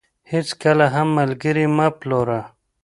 هيچ 0.31 0.47
کله 0.63 0.85
هم 0.95 1.07
ملګري 1.19 1.65
مه 1.77 1.87
پلوره. 1.99 2.41